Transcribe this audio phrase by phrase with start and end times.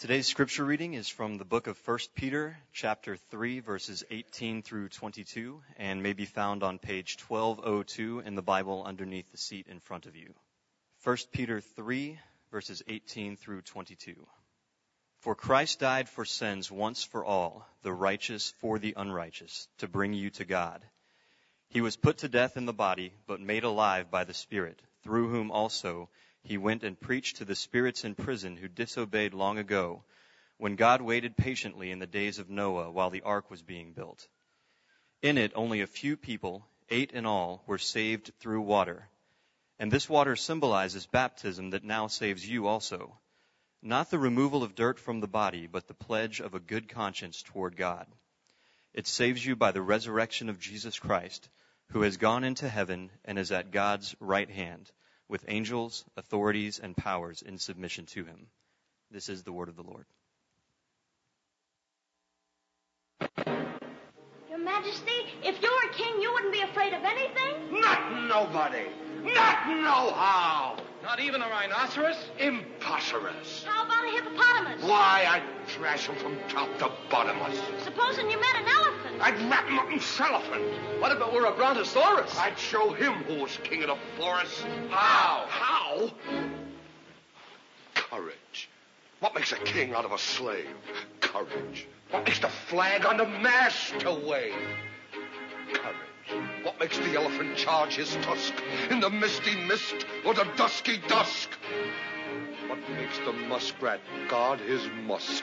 [0.00, 4.88] Today's scripture reading is from the book of 1 Peter, chapter 3, verses 18 through
[4.88, 9.78] 22, and may be found on page 1202 in the Bible underneath the seat in
[9.78, 10.32] front of you.
[11.04, 12.18] 1 Peter 3,
[12.50, 14.14] verses 18 through 22.
[15.18, 20.14] For Christ died for sins once for all, the righteous for the unrighteous, to bring
[20.14, 20.80] you to God.
[21.68, 25.28] He was put to death in the body, but made alive by the Spirit, through
[25.28, 26.08] whom also
[26.42, 30.02] he went and preached to the spirits in prison who disobeyed long ago,
[30.56, 34.26] when God waited patiently in the days of Noah while the ark was being built.
[35.22, 39.08] In it, only a few people, eight in all, were saved through water.
[39.78, 43.18] And this water symbolizes baptism that now saves you also.
[43.82, 47.42] Not the removal of dirt from the body, but the pledge of a good conscience
[47.42, 48.06] toward God.
[48.92, 51.48] It saves you by the resurrection of Jesus Christ,
[51.90, 54.90] who has gone into heaven and is at God's right hand
[55.30, 58.48] with angels, authorities, and powers in submission to him.
[59.12, 60.04] This is the word of the Lord.
[64.48, 65.12] Your Majesty,
[65.44, 67.80] if you were king, you wouldn't be afraid of anything?
[67.80, 68.86] Not nobody.
[69.22, 70.76] Not no how.
[71.02, 72.16] Not even a rhinoceros?
[72.38, 73.30] Impossible.
[73.64, 74.82] How about a hippopotamus?
[74.82, 77.58] Why, I'd trash him from top to bottomless.
[77.82, 79.16] Supposing you met an elephant?
[79.20, 81.00] I'd wrap him up in cellophane.
[81.00, 82.36] What if it were a brontosaurus?
[82.38, 84.64] I'd show him who was king of the forest.
[84.90, 85.46] How?
[85.48, 86.10] How?
[87.94, 88.68] Courage.
[89.20, 90.68] What makes a king out of a slave?
[91.20, 91.86] Courage.
[92.10, 94.54] What makes the flag on the mast to wave?
[95.72, 96.09] Courage.
[96.62, 98.52] What makes the elephant charge his tusk
[98.90, 101.50] in the misty mist or the dusky dusk?
[102.68, 105.42] What makes the muskrat guard his musk?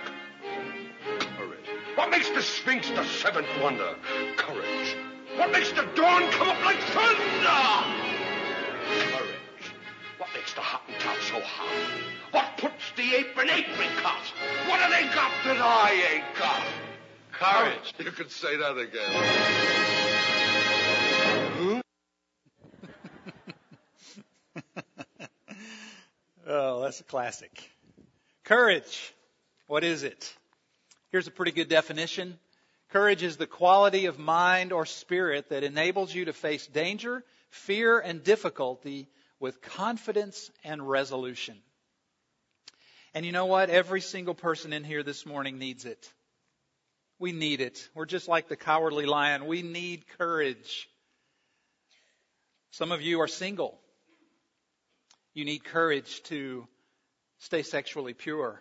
[1.37, 1.65] Courage.
[1.95, 3.95] What makes the sphinx the seventh wonder?
[4.35, 4.95] Courage.
[5.37, 7.17] What makes the dawn come up like thunder?
[9.11, 9.73] Courage.
[10.19, 11.89] What makes the Hottentot so hot?
[12.31, 14.33] What puts the ape in apricot?
[14.67, 16.63] What have they got that I ain't got?
[17.31, 17.93] Courage.
[17.97, 20.06] You could say that again.
[26.49, 27.51] Oh, that's a classic.
[28.45, 29.13] Courage.
[29.67, 30.33] What is it?
[31.11, 32.39] Here's a pretty good definition.
[32.91, 37.99] Courage is the quality of mind or spirit that enables you to face danger, fear,
[37.99, 39.09] and difficulty
[39.41, 41.57] with confidence and resolution.
[43.13, 43.69] And you know what?
[43.69, 46.09] Every single person in here this morning needs it.
[47.19, 47.89] We need it.
[47.93, 49.47] We're just like the cowardly lion.
[49.47, 50.87] We need courage.
[52.71, 53.77] Some of you are single.
[55.37, 56.67] You need courage to
[57.37, 58.59] stay sexually pure.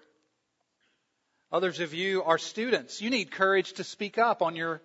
[1.51, 3.01] Others of you are students.
[3.01, 4.83] You need courage to speak up on your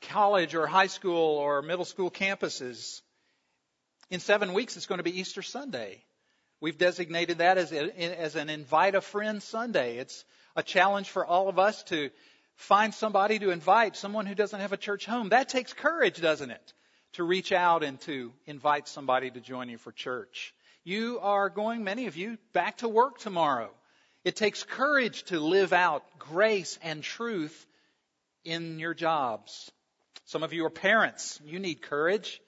[0.00, 3.02] college or high school or middle school campuses.
[4.10, 6.02] In seven weeks, it's going to be Easter Sunday.
[6.60, 9.98] We've designated that as, a, as an invite a friend Sunday.
[9.98, 10.24] It's
[10.56, 12.10] a challenge for all of us to
[12.56, 15.28] find somebody to invite, someone who doesn't have a church home.
[15.28, 16.72] That takes courage, doesn't it?
[17.12, 20.52] To reach out and to invite somebody to join you for church.
[20.84, 23.70] You are going, many of you, back to work tomorrow.
[24.24, 27.66] It takes courage to live out grace and truth
[28.44, 29.70] in your jobs.
[30.26, 31.40] Some of you are parents.
[31.44, 32.40] You need courage.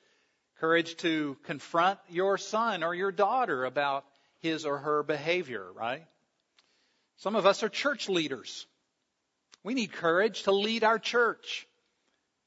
[0.59, 4.05] Courage to confront your son or your daughter about
[4.41, 6.07] his or her behavior, right?
[7.17, 8.67] Some of us are church leaders.
[9.63, 11.67] We need courage to lead our church,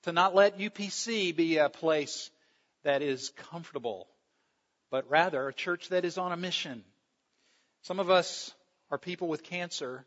[0.04, 2.32] to not let UPC be a place
[2.84, 4.08] that is comfortable,
[4.94, 6.84] but rather a church that is on a mission.
[7.82, 8.54] Some of us
[8.92, 10.06] are people with cancer.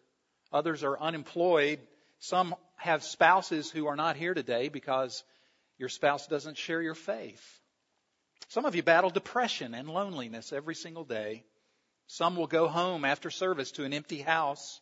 [0.52, 1.80] Others are unemployed.
[2.20, 5.24] Some have spouses who are not here today because
[5.76, 7.60] your spouse doesn't share your faith.
[8.46, 11.42] Some of you battle depression and loneliness every single day.
[12.06, 14.80] Some will go home after service to an empty house.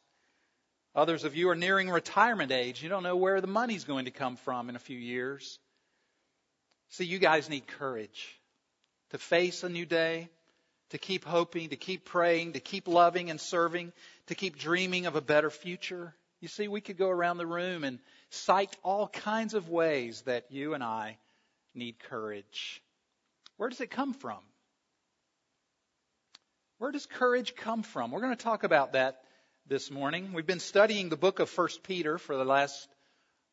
[0.94, 2.82] Others of you are nearing retirement age.
[2.82, 5.58] You don't know where the money's going to come from in a few years.
[6.90, 8.38] See, you guys need courage
[9.14, 10.28] to face a new day,
[10.90, 13.92] to keep hoping, to keep praying, to keep loving and serving,
[14.26, 16.12] to keep dreaming of a better future.
[16.40, 18.00] You see, we could go around the room and
[18.30, 21.16] cite all kinds of ways that you and I
[21.76, 22.82] need courage.
[23.56, 24.40] Where does it come from?
[26.78, 28.10] Where does courage come from?
[28.10, 29.20] We're going to talk about that
[29.68, 30.32] this morning.
[30.32, 32.88] We've been studying the book of First Peter for the last,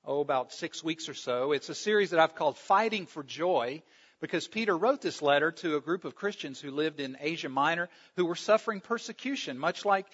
[0.06, 1.52] oh, about six weeks or so.
[1.52, 3.84] It's a series that I've called Fighting for Joy
[4.22, 7.90] because Peter wrote this letter to a group of Christians who lived in Asia Minor
[8.16, 10.06] who were suffering persecution, much like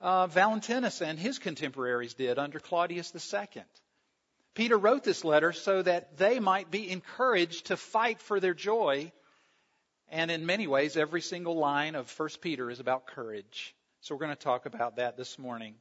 [0.00, 3.62] uh, Valentinus and his contemporaries did under Claudius II.
[4.54, 9.12] Peter wrote this letter so that they might be encouraged to fight for their joy.
[10.10, 13.74] And in many ways, every single line of 1 Peter is about courage.
[14.00, 15.74] So we're going to talk about that this morning.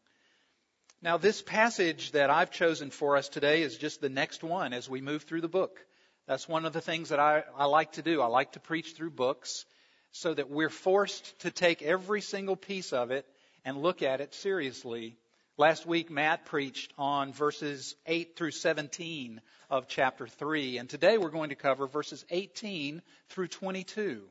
[1.01, 4.87] Now, this passage that I've chosen for us today is just the next one as
[4.87, 5.83] we move through the book.
[6.27, 8.21] That's one of the things that I, I like to do.
[8.21, 9.65] I like to preach through books
[10.11, 13.25] so that we're forced to take every single piece of it
[13.65, 15.17] and look at it seriously.
[15.57, 21.29] Last week, Matt preached on verses 8 through 17 of chapter 3, and today we're
[21.29, 24.21] going to cover verses 18 through 22,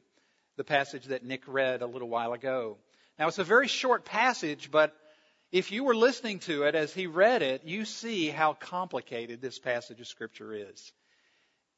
[0.57, 2.79] the passage that Nick read a little while ago.
[3.19, 4.97] Now, it's a very short passage, but
[5.53, 9.59] if you were listening to it as he read it, you see how complicated this
[9.59, 10.93] passage of Scripture is.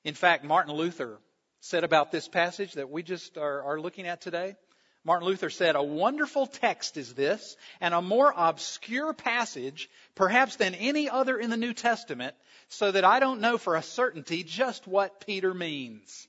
[0.05, 1.19] In fact, Martin Luther
[1.61, 4.57] said about this passage that we just are, are looking at today.
[5.05, 10.75] Martin Luther said, A wonderful text is this, and a more obscure passage, perhaps than
[10.75, 12.35] any other in the New Testament,
[12.69, 16.29] so that I don't know for a certainty just what Peter means.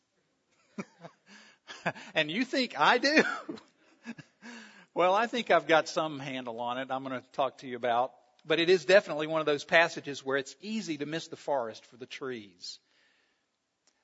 [2.16, 3.24] and you think I do?
[4.96, 7.76] Well, I think I've got some handle on it I'm going to talk to you
[7.76, 8.12] about.
[8.46, 11.86] But it is definitely one of those passages where it's easy to miss the forest
[11.86, 12.78] for the trees.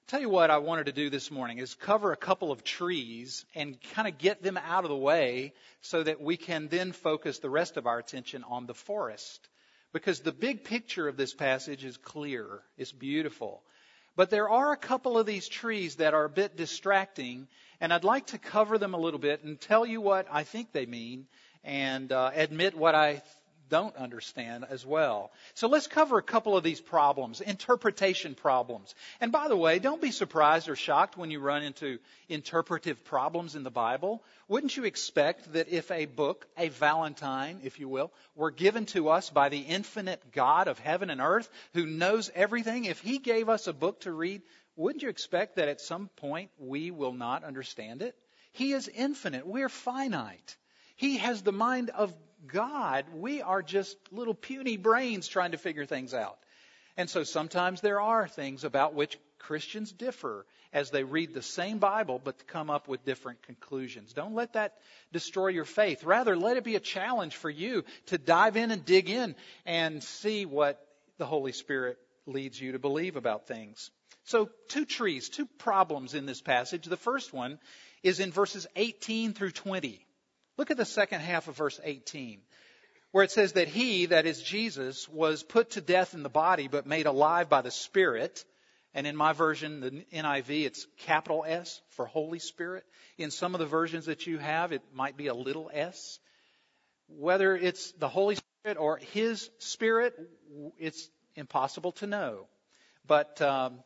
[0.10, 3.46] Tell you what I wanted to do this morning is cover a couple of trees
[3.54, 7.38] and kind of get them out of the way so that we can then focus
[7.38, 9.48] the rest of our attention on the forest.
[9.94, 12.48] Because the big picture of this passage is clear.
[12.76, 13.62] It's beautiful.
[14.16, 17.48] But there are a couple of these trees that are a bit distracting,
[17.80, 20.72] and I'd like to cover them a little bit and tell you what I think
[20.72, 21.28] they mean
[21.64, 23.22] and uh, admit what I
[23.70, 25.32] don't understand as well.
[25.54, 28.94] So let's cover a couple of these problems, interpretation problems.
[29.22, 33.56] And by the way, don't be surprised or shocked when you run into interpretive problems
[33.56, 34.24] in the Bible.
[34.48, 39.10] Wouldn't you expect that if a book, a Valentine, if you will, were given to
[39.10, 43.50] us by the infinite God of heaven and earth who knows everything, if he gave
[43.50, 44.42] us a book to read,
[44.76, 48.16] wouldn't you expect that at some point we will not understand it?
[48.54, 49.46] He is infinite.
[49.46, 50.58] We're finite.
[50.96, 52.14] He has the mind of
[52.48, 56.38] God, we are just little puny brains trying to figure things out.
[56.98, 61.80] And so sometimes there are things about which Christians differ as they read the same
[61.80, 64.14] Bible but come up with different conclusions.
[64.14, 64.76] Don't let that
[65.12, 66.04] destroy your faith.
[66.04, 69.36] Rather, let it be a challenge for you to dive in and dig in
[69.66, 70.86] and see what
[71.18, 73.92] the Holy Spirit leads you to believe about things.
[74.26, 76.86] So, two trees, two problems in this passage.
[76.86, 77.60] The first one
[78.04, 80.06] is in verses 18 through 20.
[80.60, 82.42] Look at the second half of verse 18,
[83.14, 86.68] where it says that he, that is Jesus, was put to death in the body,
[86.68, 88.44] but made alive by the Spirit.
[88.94, 92.84] And in my version, the NIV, it's capital S for Holy Spirit.
[93.18, 96.20] In some of the versions that you have, it might be a little s.
[97.08, 100.14] Whether it's the Holy Spirit or His Spirit,
[100.78, 102.48] it's impossible to know.
[103.08, 103.80] But um,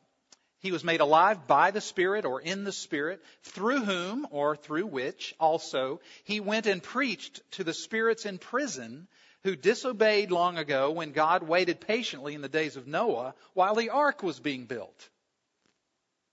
[0.63, 4.85] he was made alive by the Spirit or in the Spirit, through whom or through
[4.85, 9.07] which also he went and preached to the spirits in prison
[9.43, 13.89] who disobeyed long ago when God waited patiently in the days of Noah while the
[13.89, 15.09] ark was being built.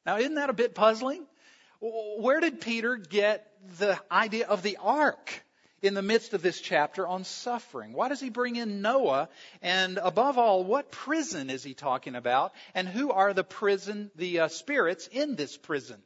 [0.07, 1.27] Now, isn't that a bit puzzling?
[1.81, 5.45] Where did Peter get the idea of the ark?
[5.83, 7.93] In the midst of this chapter on suffering?
[7.93, 9.29] Why does he bring in Noah?
[9.63, 12.53] And above all, what prison is he talking about?
[12.75, 16.03] And who are the prison, the uh, spirits in this prison?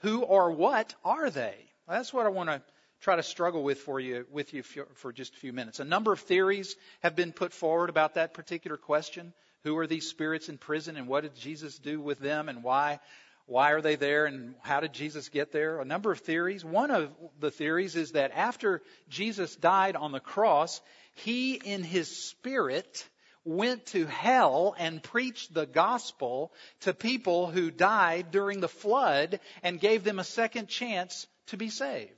[0.00, 1.56] Who or what are they?
[1.88, 2.62] That's what I want to
[3.00, 5.80] try to struggle with for you, with you for just a few minutes.
[5.80, 9.32] A number of theories have been put forward about that particular question.
[9.64, 13.00] Who are these spirits in prison and what did Jesus do with them and why
[13.46, 15.80] why are they there and how did Jesus get there?
[15.80, 16.64] A number of theories.
[16.64, 20.80] One of the theories is that after Jesus died on the cross,
[21.14, 23.08] he in his spirit
[23.44, 29.80] went to hell and preached the gospel to people who died during the flood and
[29.80, 32.10] gave them a second chance to be saved.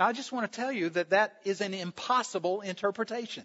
[0.00, 3.44] Now, I just want to tell you that that is an impossible interpretation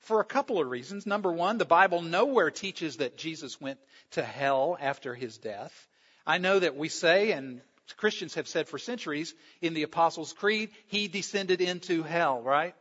[0.00, 1.06] for a couple of reasons.
[1.06, 3.78] Number one, the Bible nowhere teaches that Jesus went
[4.12, 5.86] to hell after his death.
[6.26, 7.60] I know that we say, and
[7.96, 12.74] Christians have said for centuries in the Apostles' Creed, he descended into hell, right?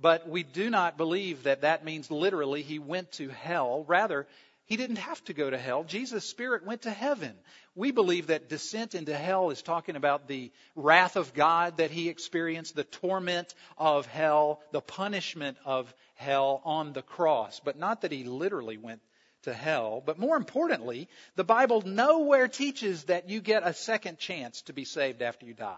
[0.00, 3.84] But we do not believe that that means literally he went to hell.
[3.86, 4.26] Rather,
[4.66, 5.84] he didn't have to go to hell.
[5.84, 7.34] Jesus' Spirit went to heaven.
[7.74, 12.08] We believe that descent into hell is talking about the wrath of God that he
[12.08, 18.12] experienced, the torment of hell, the punishment of hell on the cross, but not that
[18.12, 19.00] he literally went
[19.42, 20.02] to hell.
[20.04, 24.84] But more importantly, the Bible nowhere teaches that you get a second chance to be
[24.84, 25.76] saved after you die.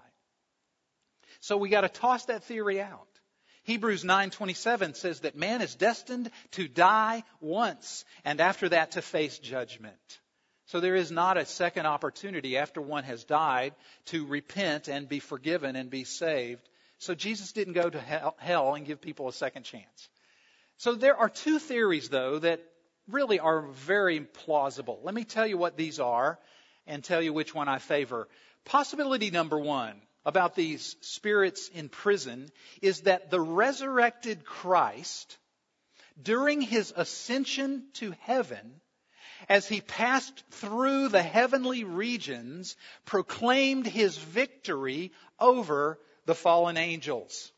[1.40, 3.08] So we got to toss that theory out.
[3.64, 9.38] Hebrews 9:27 says that man is destined to die once and after that to face
[9.38, 10.20] judgment.
[10.66, 13.74] So there is not a second opportunity after one has died
[14.06, 16.68] to repent and be forgiven and be saved.
[16.98, 20.08] So Jesus didn't go to hell and give people a second chance.
[20.78, 22.60] So there are two theories, though, that
[23.08, 25.00] really are very plausible.
[25.02, 26.38] Let me tell you what these are
[26.86, 28.28] and tell you which one I favor.
[28.64, 32.50] Possibility number one about these spirits in prison
[32.82, 35.38] is that the resurrected Christ,
[36.20, 38.80] during his ascension to heaven,
[39.48, 47.52] as he passed through the heavenly regions, proclaimed his victory over the fallen angels.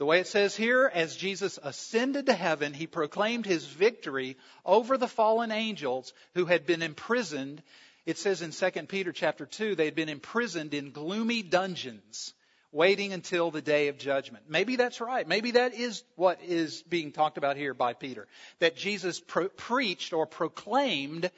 [0.00, 4.96] The way it says here, as Jesus ascended to heaven, he proclaimed his victory over
[4.96, 7.62] the fallen angels who had been imprisoned.
[8.06, 12.32] It says in 2 Peter chapter 2, they had been imprisoned in gloomy dungeons,
[12.72, 14.44] waiting until the day of judgment.
[14.48, 15.28] Maybe that's right.
[15.28, 18.26] Maybe that is what is being talked about here by Peter.
[18.60, 21.30] That Jesus pro- preached or proclaimed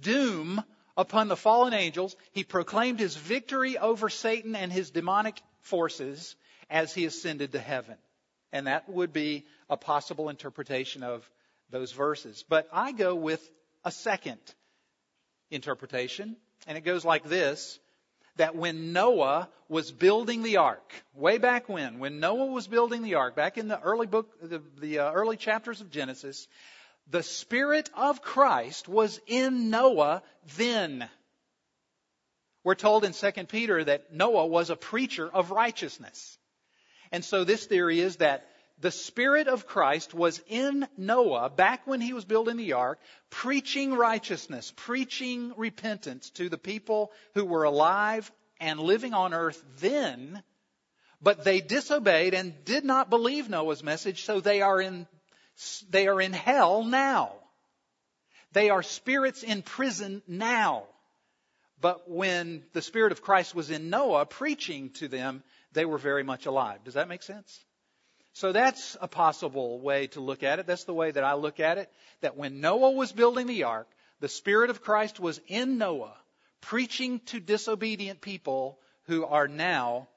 [0.00, 0.64] doom
[0.96, 2.16] upon the fallen angels.
[2.32, 6.34] He proclaimed his victory over Satan and his demonic forces
[6.70, 7.96] as he ascended to heaven.
[8.52, 11.28] And that would be a possible interpretation of
[11.70, 12.44] those verses.
[12.48, 13.46] But I go with
[13.84, 14.38] a second
[15.50, 17.78] interpretation, and it goes like this
[18.36, 23.16] that when Noah was building the ark, way back when, when Noah was building the
[23.16, 26.46] ark, back in the early book, the, the uh, early chapters of Genesis,
[27.10, 30.22] the Spirit of Christ was in Noah
[30.56, 31.08] then.
[32.62, 36.37] We're told in 2 Peter that Noah was a preacher of righteousness.
[37.12, 38.48] And so this theory is that
[38.80, 43.94] the Spirit of Christ was in Noah back when he was building the ark, preaching
[43.94, 50.42] righteousness, preaching repentance to the people who were alive and living on earth then,
[51.20, 55.08] but they disobeyed and did not believe Noah's message, so they are in,
[55.90, 57.32] they are in hell now.
[58.52, 60.84] They are spirits in prison now.
[61.80, 65.42] But when the Spirit of Christ was in Noah preaching to them,
[65.78, 66.82] they were very much alive.
[66.84, 67.64] Does that make sense?
[68.32, 70.66] So that's a possible way to look at it.
[70.66, 71.88] That's the way that I look at it.
[72.20, 76.16] That when Noah was building the ark, the Spirit of Christ was in Noah,
[76.60, 80.08] preaching to disobedient people who are now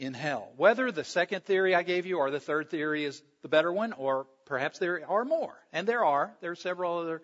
[0.00, 0.52] in hell.
[0.56, 3.92] Whether the second theory I gave you or the third theory is the better one,
[3.92, 5.54] or perhaps there are more.
[5.72, 6.34] And there are.
[6.40, 7.22] There are several other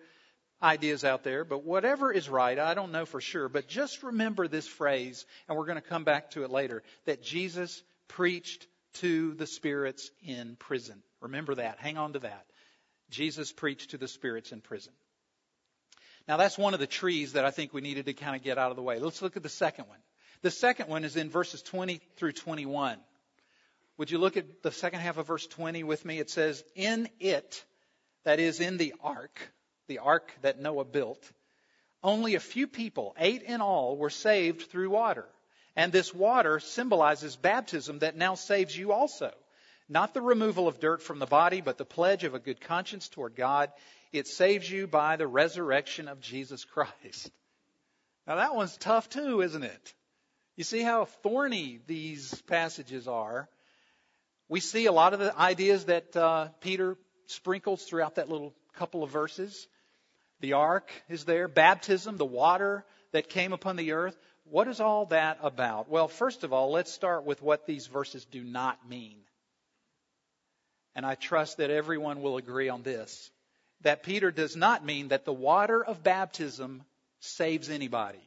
[0.61, 3.49] ideas out there, but whatever is right, I don't know for sure.
[3.49, 7.23] But just remember this phrase, and we're going to come back to it later, that
[7.23, 11.01] Jesus preached to the spirits in prison.
[11.21, 11.77] Remember that.
[11.79, 12.45] Hang on to that.
[13.09, 14.93] Jesus preached to the spirits in prison.
[16.27, 18.57] Now that's one of the trees that I think we needed to kind of get
[18.57, 18.99] out of the way.
[18.99, 19.99] Let's look at the second one.
[20.41, 22.97] The second one is in verses 20 through 21.
[23.97, 26.19] Would you look at the second half of verse 20 with me?
[26.19, 27.63] It says, In it,
[28.25, 29.51] that is in the ark,
[29.87, 31.31] the ark that Noah built,
[32.03, 35.25] only a few people, eight in all, were saved through water.
[35.75, 39.31] And this water symbolizes baptism that now saves you also.
[39.89, 43.07] Not the removal of dirt from the body, but the pledge of a good conscience
[43.07, 43.71] toward God.
[44.11, 47.31] It saves you by the resurrection of Jesus Christ.
[48.25, 49.93] Now that one's tough too, isn't it?
[50.55, 53.47] You see how thorny these passages are.
[54.49, 59.03] We see a lot of the ideas that uh, Peter sprinkles throughout that little couple
[59.03, 59.67] of verses.
[60.39, 64.17] The ark is there, baptism, the water that came upon the earth.
[64.45, 65.89] What is all that about?
[65.89, 69.17] Well, first of all, let's start with what these verses do not mean.
[70.95, 73.29] And I trust that everyone will agree on this
[73.81, 76.83] that Peter does not mean that the water of baptism
[77.19, 78.19] saves anybody.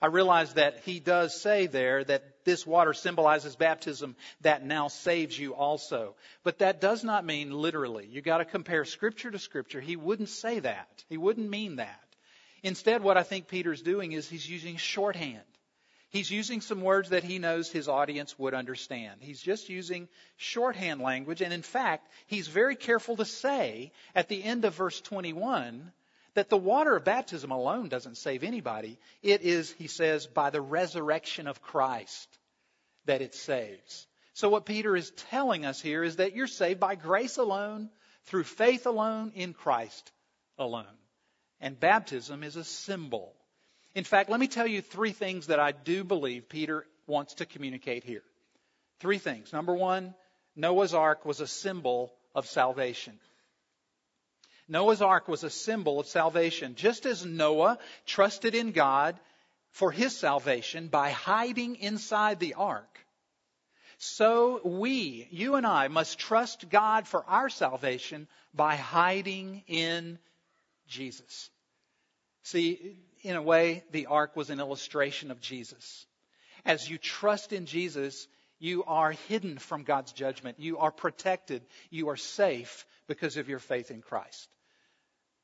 [0.00, 5.38] I realize that he does say there that this water symbolizes baptism that now saves
[5.38, 6.14] you also.
[6.44, 8.06] But that does not mean literally.
[8.06, 9.80] You gotta compare scripture to scripture.
[9.80, 11.04] He wouldn't say that.
[11.08, 12.00] He wouldn't mean that.
[12.62, 15.42] Instead, what I think Peter's doing is he's using shorthand.
[16.10, 19.22] He's using some words that he knows his audience would understand.
[19.22, 21.40] He's just using shorthand language.
[21.40, 25.90] And in fact, he's very careful to say at the end of verse 21
[26.34, 28.98] that the water of baptism alone doesn't save anybody.
[29.22, 32.38] It is, he says, by the resurrection of Christ
[33.04, 34.06] that it saves.
[34.34, 37.90] So what Peter is telling us here is that you're saved by grace alone,
[38.26, 40.10] through faith alone, in Christ
[40.58, 40.86] alone.
[41.60, 43.34] And baptism is a symbol.
[43.94, 47.46] In fact, let me tell you three things that I do believe Peter wants to
[47.46, 48.22] communicate here.
[49.00, 49.52] Three things.
[49.52, 50.14] Number one,
[50.56, 53.18] Noah's Ark was a symbol of salvation.
[54.72, 56.74] Noah's ark was a symbol of salvation.
[56.74, 59.20] Just as Noah trusted in God
[59.70, 62.98] for his salvation by hiding inside the ark,
[63.98, 70.18] so we, you and I, must trust God for our salvation by hiding in
[70.88, 71.50] Jesus.
[72.42, 76.06] See, in a way, the ark was an illustration of Jesus.
[76.64, 78.26] As you trust in Jesus,
[78.62, 80.60] You are hidden from God's judgment.
[80.60, 81.62] You are protected.
[81.90, 84.48] You are safe because of your faith in Christ.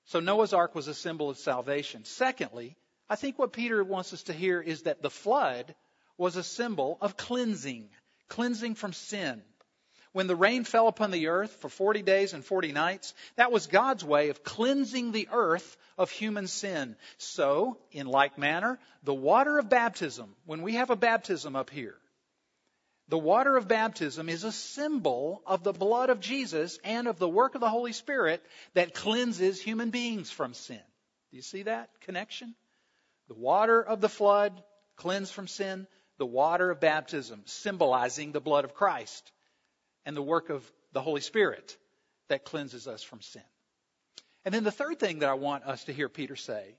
[0.08, 2.04] So Noah's ark was a symbol of salvation.
[2.06, 2.76] Secondly,
[3.10, 5.74] I think what Peter wants us to hear is that the flood
[6.16, 7.90] was a symbol of cleansing,
[8.28, 9.42] cleansing from sin.
[10.12, 13.66] When the rain fell upon the earth for 40 days and 40 nights, that was
[13.66, 16.96] God's way of cleansing the earth of human sin.
[17.18, 21.96] So, in like manner, the water of baptism, when we have a baptism up here,
[23.08, 27.28] the water of baptism is a symbol of the blood of Jesus and of the
[27.28, 30.80] work of the Holy Spirit that cleanses human beings from sin.
[31.30, 32.54] Do you see that connection?
[33.28, 34.62] The water of the flood
[34.96, 35.86] cleansed from sin,
[36.18, 39.32] the water of baptism symbolizing the blood of Christ
[40.04, 41.76] and the work of the Holy Spirit
[42.28, 43.42] that cleanses us from sin.
[44.44, 46.76] And then the third thing that I want us to hear Peter say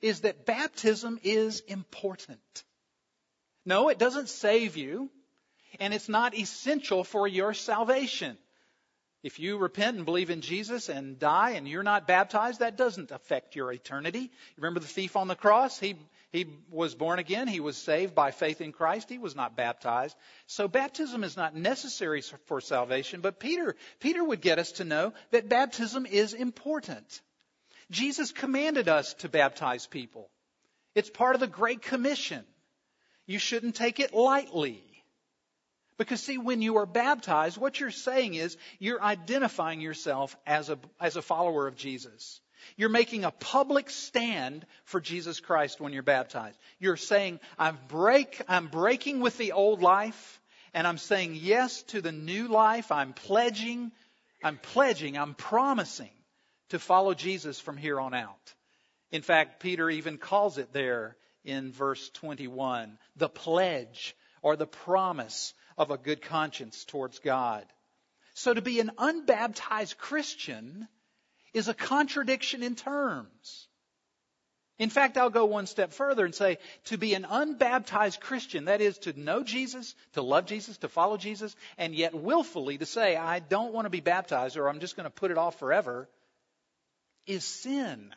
[0.00, 2.64] is that baptism is important.
[3.64, 5.10] No, it doesn't save you,
[5.80, 8.36] and it's not essential for your salvation.
[9.22, 13.10] If you repent and believe in Jesus and die and you're not baptized, that doesn't
[13.10, 14.30] affect your eternity.
[14.56, 15.80] Remember the thief on the cross?
[15.80, 15.96] He,
[16.30, 17.48] he was born again.
[17.48, 19.10] He was saved by faith in Christ.
[19.10, 20.16] He was not baptized.
[20.46, 25.12] So baptism is not necessary for salvation, but Peter, Peter would get us to know
[25.32, 27.20] that baptism is important.
[27.90, 30.30] Jesus commanded us to baptize people.
[30.94, 32.44] It's part of the Great Commission.
[33.26, 34.85] You shouldn't take it lightly.
[35.98, 40.78] Because see, when you are baptized, what you're saying is you're identifying yourself as a,
[41.00, 42.40] as a follower of Jesus.
[42.76, 46.58] You're making a public stand for Jesus Christ when you're baptized.
[46.78, 50.40] You're saying, I'm break, I'm breaking with the old life
[50.74, 52.92] and I'm saying yes to the new life.
[52.92, 53.92] I'm pledging,
[54.44, 56.10] I'm pledging, I'm promising
[56.70, 58.54] to follow Jesus from here on out.
[59.10, 65.54] In fact, Peter even calls it there in verse 21, the pledge or the promise
[65.76, 67.64] of a good conscience towards God.
[68.34, 70.88] So to be an unbaptized Christian
[71.54, 73.68] is a contradiction in terms.
[74.78, 78.82] In fact, I'll go one step further and say to be an unbaptized Christian, that
[78.82, 83.16] is to know Jesus, to love Jesus, to follow Jesus, and yet willfully to say,
[83.16, 86.10] I don't want to be baptized or I'm just going to put it off forever,
[87.26, 88.12] is sin.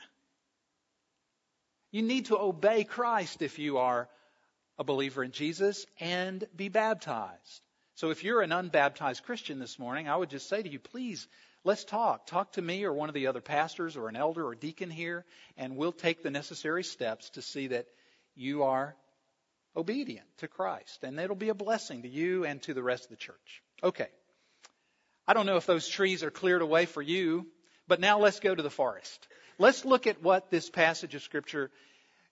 [1.91, 4.09] You need to obey Christ if you are
[4.79, 7.61] a believer in Jesus and be baptized.
[7.95, 11.27] So if you're an unbaptized Christian this morning, I would just say to you, please,
[11.65, 12.25] let's talk.
[12.25, 15.25] Talk to me or one of the other pastors or an elder or deacon here,
[15.57, 17.87] and we'll take the necessary steps to see that
[18.35, 18.95] you are
[19.75, 21.03] obedient to Christ.
[21.03, 23.61] And it'll be a blessing to you and to the rest of the church.
[23.83, 24.07] Okay.
[25.27, 27.47] I don't know if those trees are cleared away for you,
[27.87, 29.27] but now let's go to the forest.
[29.57, 31.69] Let's look at what this passage of Scripture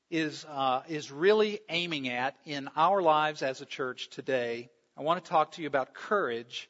[0.10, 4.70] is, uh, is really aiming at in our lives as a church today.
[4.98, 6.70] I want to talk to you about courage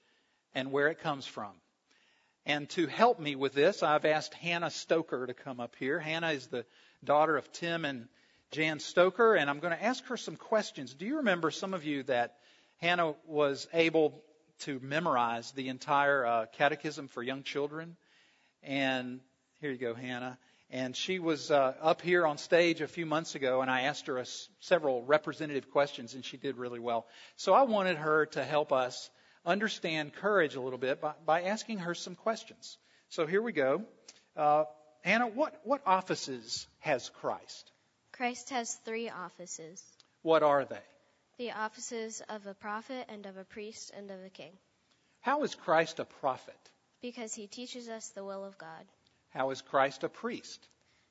[0.56, 1.52] and where it comes from.
[2.45, 6.00] And to help me with this, I've asked Hannah Stoker to come up here.
[6.00, 6.65] Hannah is the
[7.04, 8.08] daughter of Tim and
[8.52, 10.93] Jan Stoker, and I'm going to ask her some questions.
[10.93, 12.38] Do you remember, some of you, that
[12.78, 14.23] Hannah was able
[14.60, 17.97] to memorize the entire uh, catechism for young children?
[18.63, 19.19] And
[19.60, 20.38] here you go, Hannah.
[20.69, 24.08] And she was uh, up here on stage a few months ago, and I asked
[24.08, 24.25] her a,
[24.60, 27.08] several representative questions, and she did really well.
[27.38, 29.10] So I wanted her to help us
[29.45, 32.77] understand courage a little bit by, by asking her some questions.
[33.10, 33.84] So here we go.
[34.36, 34.65] Uh,
[35.03, 37.71] Hannah, what, what offices has Christ?
[38.12, 39.82] Christ has three offices.
[40.21, 40.82] What are they?
[41.38, 44.51] The offices of a prophet and of a priest and of a king.
[45.21, 46.58] How is Christ a prophet?
[47.01, 48.86] Because he teaches us the will of God.
[49.30, 50.68] How is Christ a priest?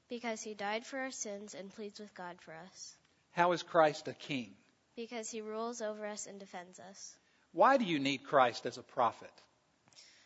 [0.09, 2.97] Because he died for our sins and pleads with God for us.
[3.33, 4.51] How is Christ a king?
[4.97, 7.17] Because he rules over us and defends us.
[7.53, 9.33] Why do you need Christ as a prophet?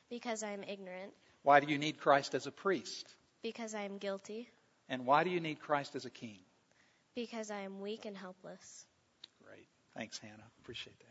[0.09, 1.13] Because I am ignorant.
[1.43, 3.15] Why do you need Christ as a priest?
[3.43, 4.49] Because I am guilty.
[4.89, 6.39] And why do you need Christ as a king?
[7.15, 8.87] Because I am weak and helpless.
[9.45, 9.67] Great.
[9.97, 10.51] Thanks, Hannah.
[10.61, 11.10] Appreciate that.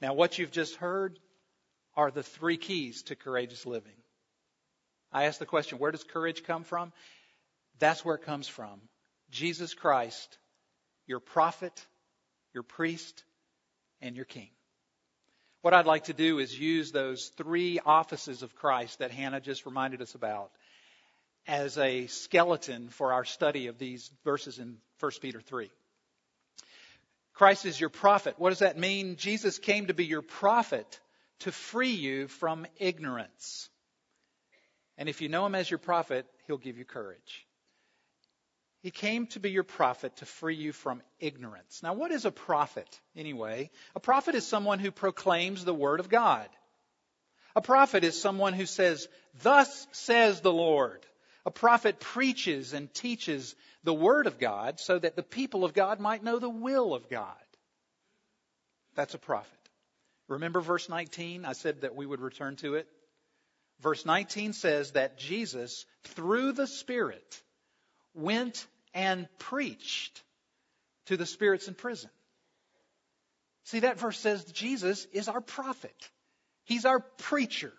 [0.00, 1.18] Now, what you've just heard
[1.96, 3.92] are the three keys to courageous living.
[5.12, 6.92] I asked the question, where does courage come from?
[7.78, 8.80] That's where it comes from.
[9.30, 10.38] Jesus Christ,
[11.06, 11.84] your prophet,
[12.54, 13.24] your priest,
[14.00, 14.50] and your king.
[15.62, 19.66] What I'd like to do is use those three offices of Christ that Hannah just
[19.66, 20.50] reminded us about
[21.46, 25.70] as a skeleton for our study of these verses in 1 Peter 3.
[27.38, 28.34] Christ is your prophet.
[28.36, 29.14] What does that mean?
[29.14, 30.98] Jesus came to be your prophet
[31.40, 33.70] to free you from ignorance.
[34.96, 37.46] And if you know him as your prophet, he'll give you courage.
[38.82, 41.80] He came to be your prophet to free you from ignorance.
[41.80, 43.70] Now, what is a prophet, anyway?
[43.94, 46.48] A prophet is someone who proclaims the word of God.
[47.54, 49.06] A prophet is someone who says,
[49.42, 51.06] Thus says the Lord.
[51.48, 55.98] A prophet preaches and teaches the word of God so that the people of God
[55.98, 57.24] might know the will of God.
[58.94, 59.48] That's a prophet.
[60.28, 61.46] Remember verse 19?
[61.46, 62.86] I said that we would return to it.
[63.80, 67.42] Verse 19 says that Jesus, through the Spirit,
[68.12, 70.22] went and preached
[71.06, 72.10] to the spirits in prison.
[73.64, 76.10] See, that verse says Jesus is our prophet.
[76.64, 77.72] He's our preacher.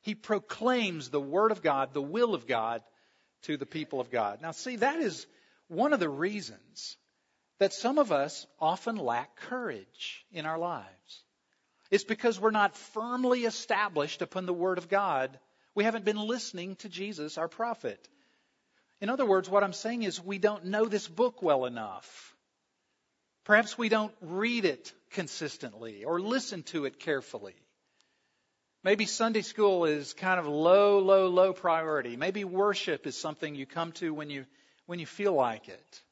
[0.00, 2.82] He proclaims the Word of God, the will of God
[3.42, 4.40] to the people of God.
[4.40, 5.26] Now, see, that is
[5.68, 6.96] one of the reasons
[7.58, 11.22] that some of us often lack courage in our lives.
[11.90, 15.38] It's because we're not firmly established upon the Word of God.
[15.74, 18.08] We haven't been listening to Jesus, our prophet.
[19.00, 22.34] In other words, what I'm saying is we don't know this book well enough.
[23.44, 27.56] Perhaps we don't read it consistently or listen to it carefully.
[28.84, 32.16] Maybe Sunday school is kind of low, low, low priority.
[32.16, 34.44] Maybe worship is something you come to when you,
[34.86, 36.02] when you feel like it.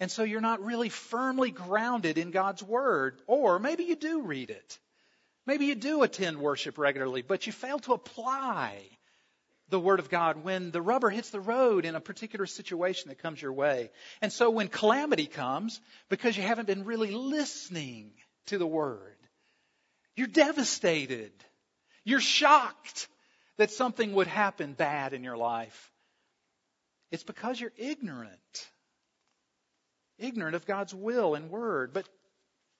[0.00, 3.20] And so you're not really firmly grounded in God's Word.
[3.26, 4.78] Or maybe you do read it.
[5.46, 8.82] Maybe you do attend worship regularly, but you fail to apply
[9.68, 13.18] the Word of God when the rubber hits the road in a particular situation that
[13.18, 13.90] comes your way.
[14.22, 18.12] And so when calamity comes, because you haven't been really listening
[18.46, 19.16] to the Word,
[20.14, 21.32] you're devastated.
[22.06, 23.08] You're shocked
[23.58, 25.92] that something would happen bad in your life.
[27.10, 28.70] It's because you're ignorant.
[30.16, 31.92] Ignorant of God's will and Word.
[31.92, 32.08] But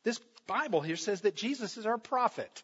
[0.05, 2.63] this Bible here says that Jesus is our prophet.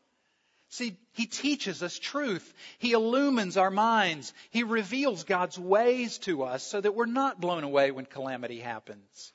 [0.68, 2.55] See, He teaches us truth.
[2.79, 4.33] He illumines our minds.
[4.51, 9.33] He reveals God's ways to us so that we're not blown away when calamity happens.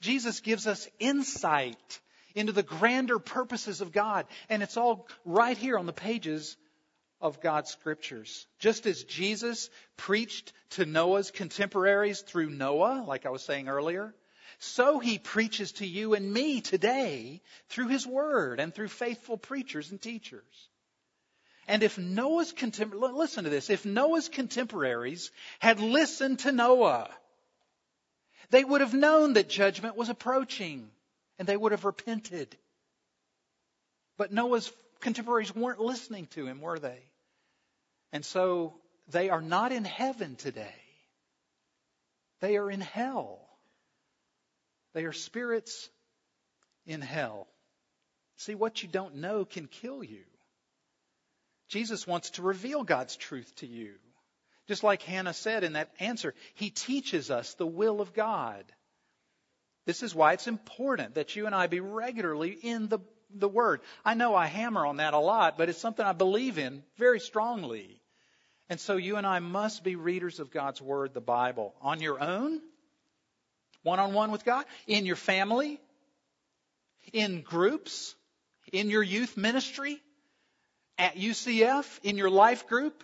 [0.00, 2.00] Jesus gives us insight
[2.36, 4.26] into the grander purposes of God.
[4.48, 6.56] And it's all right here on the pages
[7.20, 8.46] of God's scriptures.
[8.58, 14.14] Just as Jesus preached to Noah's contemporaries through Noah, like I was saying earlier,
[14.58, 19.90] so he preaches to you and me today through his word and through faithful preachers
[19.90, 20.68] and teachers.
[21.68, 27.10] And if Noah's contemporaries, listen to this, if Noah's contemporaries had listened to Noah,
[28.50, 30.90] they would have known that judgment was approaching
[31.38, 32.56] and they would have repented.
[34.16, 36.98] But Noah's contemporaries weren't listening to him, were they?
[38.12, 38.74] And so
[39.08, 40.74] they are not in heaven today.
[42.40, 43.40] They are in hell.
[44.94, 45.88] They are spirits
[46.86, 47.48] in hell.
[48.36, 50.24] See, what you don't know can kill you.
[51.68, 53.94] Jesus wants to reveal God's truth to you.
[54.68, 58.64] Just like Hannah said in that answer, He teaches us the will of God.
[59.86, 62.98] This is why it's important that you and I be regularly in the,
[63.34, 63.80] the Word.
[64.04, 67.20] I know I hammer on that a lot, but it's something I believe in very
[67.20, 67.97] strongly.
[68.70, 72.20] And so you and I must be readers of God's Word, the Bible, on your
[72.20, 72.60] own,
[73.82, 75.80] one on one with God, in your family,
[77.12, 78.14] in groups,
[78.72, 80.02] in your youth ministry,
[80.98, 83.02] at UCF, in your life group,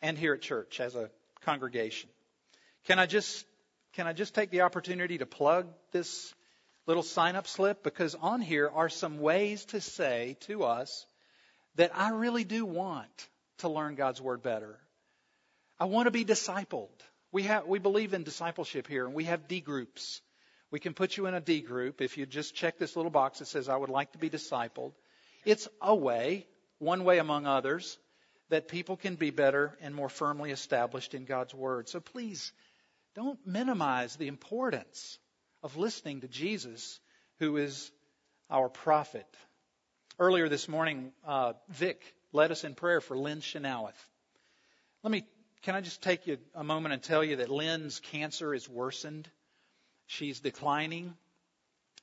[0.00, 1.10] and here at church as a
[1.42, 2.10] congregation.
[2.86, 3.46] Can I just
[3.92, 6.34] can I just take the opportunity to plug this
[6.86, 11.06] little sign up slip because on here are some ways to say to us
[11.76, 13.28] that I really do want
[13.62, 14.78] to learn God's word better.
[15.80, 16.90] I want to be discipled.
[17.32, 20.20] We have we believe in discipleship here and we have D groups.
[20.70, 23.40] We can put you in a D group if you just check this little box
[23.40, 24.92] that says I would like to be discipled.
[25.44, 26.46] It's a way,
[26.78, 27.98] one way among others,
[28.50, 31.88] that people can be better and more firmly established in God's Word.
[31.88, 32.52] So please,
[33.14, 35.18] don't minimize the importance
[35.62, 37.00] of listening to Jesus,
[37.38, 37.90] who is
[38.50, 39.26] our prophet.
[40.18, 44.08] Earlier this morning, uh, Vic led us in prayer for Lynn Chenoweth.
[45.02, 45.24] Let me,
[45.62, 49.28] can I just take you a moment and tell you that Lynn's cancer is worsened?
[50.06, 51.14] She's declining.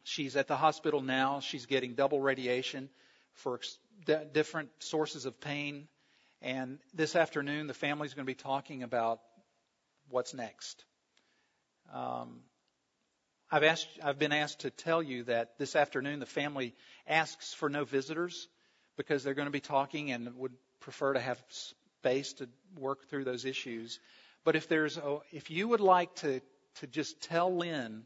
[0.03, 1.39] She's at the hospital now.
[1.39, 2.89] She's getting double radiation
[3.33, 3.59] for
[4.33, 5.87] different sources of pain.
[6.41, 9.19] And this afternoon, the family's going to be talking about
[10.09, 10.83] what's next.
[11.93, 12.41] Um,
[13.51, 16.75] I've asked, I've been asked to tell you that this afternoon the family
[17.07, 18.47] asks for no visitors
[18.99, 23.23] because they're going to be talking and would prefer to have space to work through
[23.23, 23.97] those issues.
[24.43, 26.41] But if there's, a, if you would like to
[26.81, 28.03] to just tell Lynn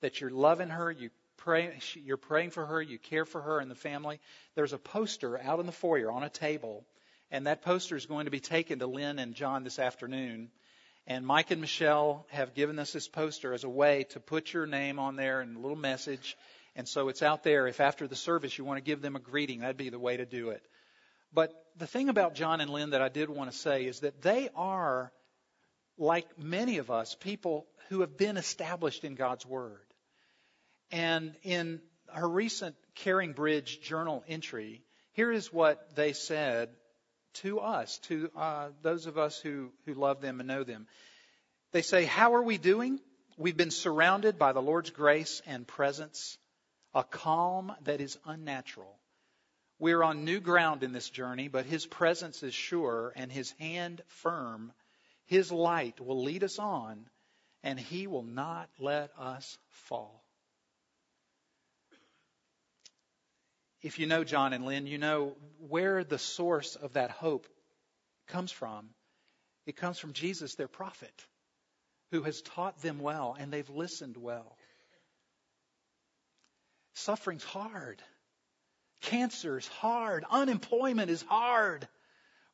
[0.00, 3.70] that you're loving her, you pray, you're praying for her, you care for her and
[3.70, 4.18] the family.
[4.56, 6.84] There's a poster out in the foyer on a table,
[7.30, 10.50] and that poster is going to be taken to Lynn and John this afternoon.
[11.06, 14.66] And Mike and Michelle have given us this poster as a way to put your
[14.66, 16.36] name on there and a little message.
[16.74, 17.66] And so it's out there.
[17.66, 20.16] If after the service you want to give them a greeting, that'd be the way
[20.16, 20.62] to do it.
[21.32, 24.22] But the thing about John and Lynn that I did want to say is that
[24.22, 25.12] they are,
[25.98, 29.86] like many of us, people who have been established in God's Word.
[30.90, 34.82] And in her recent Caring Bridge journal entry,
[35.12, 36.70] here is what they said
[37.34, 40.86] to us, to uh, those of us who, who love them and know them.
[41.72, 43.00] They say, How are we doing?
[43.38, 46.36] We've been surrounded by the Lord's grace and presence,
[46.94, 48.98] a calm that is unnatural.
[49.78, 54.02] We're on new ground in this journey, but His presence is sure and His hand
[54.06, 54.72] firm.
[55.26, 57.08] His light will lead us on,
[57.62, 60.22] and He will not let us fall.
[63.82, 65.36] if you know John and Lynn, you know
[65.68, 67.46] where the source of that hope
[68.28, 68.88] comes from.
[69.66, 71.26] It comes from Jesus, their prophet,
[72.12, 74.56] who has taught them well and they've listened well.
[76.94, 78.02] Suffering's hard.
[79.02, 80.24] Cancer's hard.
[80.30, 81.86] Unemployment is hard.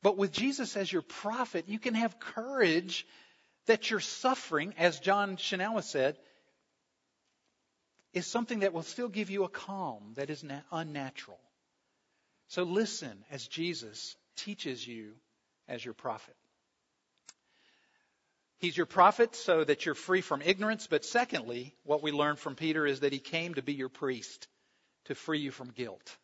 [0.02, 3.06] But with Jesus as your prophet, you can have courage
[3.66, 6.16] that your suffering, as John Chenoweth said,
[8.14, 11.38] is something that will still give you a calm that is unnatural.
[12.48, 15.12] So listen as Jesus teaches you
[15.68, 16.34] as your prophet.
[18.58, 22.56] He's your prophet so that you're free from ignorance, but secondly, what we learn from
[22.56, 24.48] Peter is that he came to be your priest
[25.04, 26.16] to free you from guilt.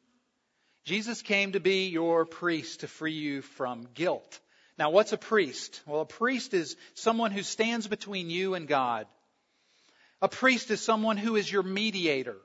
[0.85, 4.40] Jesus came to be your priest to free you from guilt.
[4.77, 5.81] Now, what's a priest?
[5.87, 9.07] Well, a priest is someone who stands between you and God.
[10.20, 12.37] A priest is someone who is your mediator.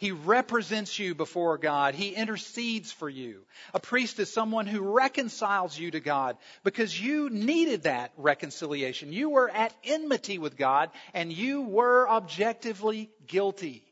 [0.00, 1.94] He represents you before God.
[1.94, 3.44] He intercedes for you.
[3.74, 9.12] A priest is someone who reconciles you to God because you needed that reconciliation.
[9.12, 13.84] You were at enmity with God and you were objectively guilty.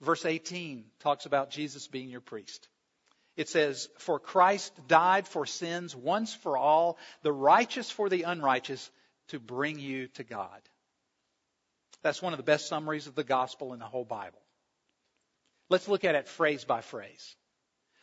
[0.00, 2.68] Verse 18 talks about Jesus being your priest.
[3.36, 8.90] It says, For Christ died for sins once for all, the righteous for the unrighteous,
[9.28, 10.60] to bring you to God.
[12.02, 14.40] That's one of the best summaries of the gospel in the whole Bible.
[15.68, 17.36] Let's look at it phrase by phrase.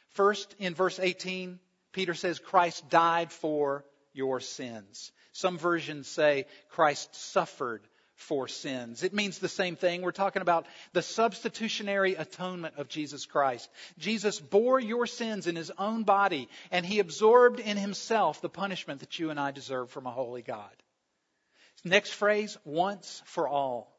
[0.10, 1.60] First, in verse 18,
[1.93, 5.12] Peter says, Christ died for your sins.
[5.34, 7.82] Some versions say Christ suffered
[8.15, 9.04] for sins.
[9.04, 10.02] It means the same thing.
[10.02, 13.69] We're talking about the substitutionary atonement of Jesus Christ.
[13.97, 19.00] Jesus bore your sins in his own body, and he absorbed in himself the punishment
[19.00, 20.69] that you and I deserve from a holy God.
[21.84, 23.90] Next phrase, once for all.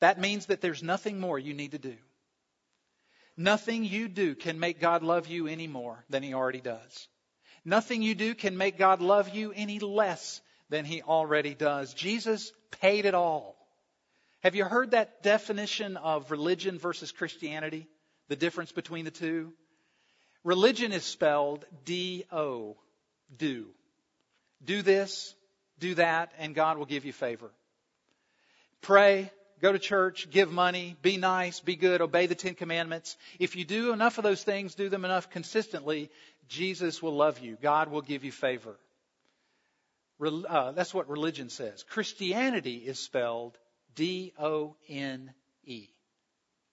[0.00, 1.94] That means that there's nothing more you need to do.
[3.36, 7.08] Nothing you do can make God love you any more than He already does.
[7.64, 11.94] Nothing you do can make God love you any less than He already does.
[11.94, 13.56] Jesus paid it all.
[14.42, 17.88] Have you heard that definition of religion versus Christianity?
[18.28, 19.52] The difference between the two?
[20.44, 22.76] Religion is spelled D O,
[23.36, 23.66] do.
[24.64, 25.34] Do this,
[25.78, 27.50] do that, and God will give you favor.
[28.80, 33.16] Pray, go to church, give money, be nice, be good, obey the Ten Commandments.
[33.38, 36.10] If you do enough of those things, do them enough consistently,
[36.48, 37.56] Jesus will love you.
[37.60, 38.76] God will give you favor.
[40.20, 41.82] Uh, that's what religion says.
[41.82, 43.58] Christianity is spelled
[43.94, 45.32] D O N
[45.64, 45.88] E.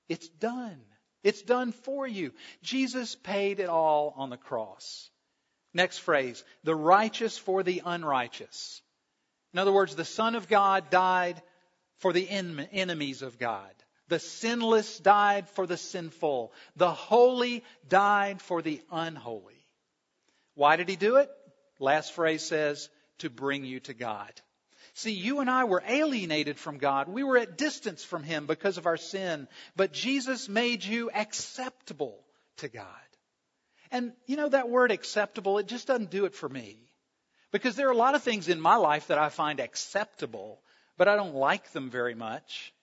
[0.08, 0.80] It's done.
[1.24, 2.32] It's done for you.
[2.62, 5.10] Jesus paid it all on the cross.
[5.74, 8.82] Next phrase, the righteous for the unrighteous.
[9.54, 11.42] In other words, the Son of God died
[12.04, 13.72] for the en- enemies of God.
[14.10, 16.52] The sinless died for the sinful.
[16.76, 19.66] The holy died for the unholy.
[20.54, 21.30] Why did he do it?
[21.80, 22.90] Last phrase says,
[23.20, 24.34] to bring you to God.
[24.96, 27.08] See, you and I were alienated from God.
[27.08, 29.48] We were at distance from Him because of our sin.
[29.78, 32.20] But Jesus made you acceptable
[32.58, 32.86] to God.
[33.92, 36.78] And you know that word acceptable, it just doesn't do it for me.
[37.52, 40.60] Because there are a lot of things in my life that I find acceptable,
[40.98, 42.74] but I don't like them very much.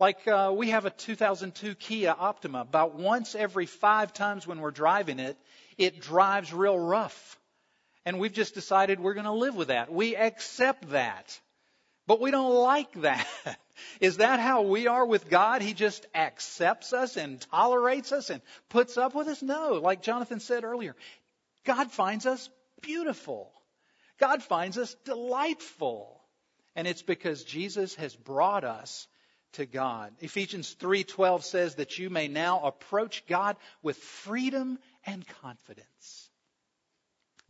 [0.00, 2.60] Like uh, we have a 2002 Kia Optima.
[2.60, 5.36] About once every five times when we're driving it,
[5.76, 7.38] it drives real rough.
[8.04, 9.92] And we've just decided we're going to live with that.
[9.92, 11.38] We accept that.
[12.06, 13.26] But we don't like that.
[14.00, 15.62] Is that how we are with God?
[15.62, 19.42] He just accepts us and tolerates us and puts up with us?
[19.42, 19.74] No.
[19.74, 20.96] Like Jonathan said earlier,
[21.64, 22.48] God finds us
[22.80, 23.52] beautiful.
[24.18, 26.17] God finds us delightful.
[26.78, 29.08] And it's because Jesus has brought us
[29.54, 30.14] to God.
[30.20, 36.30] Ephesians 3:12 says that you may now approach God with freedom and confidence.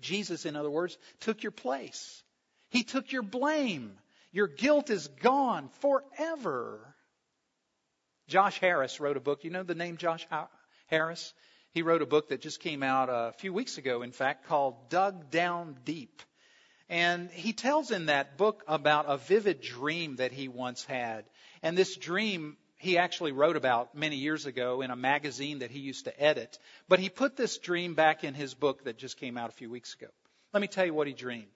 [0.00, 2.24] Jesus, in other words, took your place.
[2.70, 3.98] He took your blame.
[4.32, 6.96] Your guilt is gone forever.
[8.28, 9.44] Josh Harris wrote a book.
[9.44, 10.26] You know the name Josh
[10.86, 11.34] Harris?
[11.72, 14.88] He wrote a book that just came out a few weeks ago, in fact, called
[14.88, 16.22] Dug Down Deep.
[16.88, 21.24] And he tells in that book about a vivid dream that he once had.
[21.62, 25.80] And this dream he actually wrote about many years ago in a magazine that he
[25.80, 26.58] used to edit.
[26.88, 29.68] But he put this dream back in his book that just came out a few
[29.68, 30.06] weeks ago.
[30.52, 31.46] Let me tell you what he dreamed.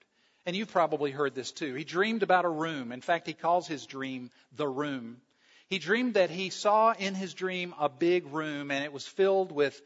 [0.45, 1.73] And you've probably heard this too.
[1.73, 2.91] He dreamed about a room.
[2.91, 5.21] In fact, he calls his dream the room.
[5.69, 9.53] He dreamed that he saw in his dream a big room and it was filled
[9.53, 9.81] with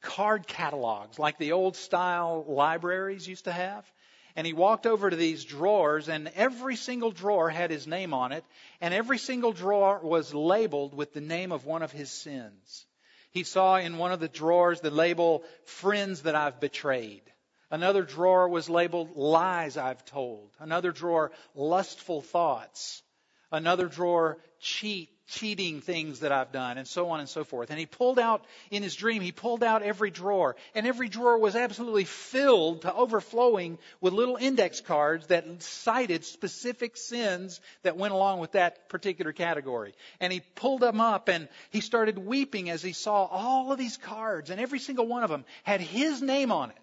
[0.00, 3.90] card catalogs like the old style libraries used to have.
[4.34, 8.32] And he walked over to these drawers, and every single drawer had his name on
[8.32, 8.44] it,
[8.80, 12.86] and every single drawer was labeled with the name of one of his sins.
[13.30, 17.22] He saw in one of the drawers the label, Friends That I've Betrayed.
[17.70, 20.50] Another drawer was labeled, Lies I've Told.
[20.58, 23.02] Another drawer, Lustful Thoughts.
[23.50, 27.70] Another drawer, Cheat cheating things that I've done, and so on and so forth.
[27.70, 31.38] And he pulled out, in his dream, he pulled out every drawer, and every drawer
[31.38, 38.12] was absolutely filled to overflowing with little index cards that cited specific sins that went
[38.12, 39.94] along with that particular category.
[40.20, 43.96] And he pulled them up, and he started weeping as he saw all of these
[43.96, 46.76] cards, and every single one of them had his name on it.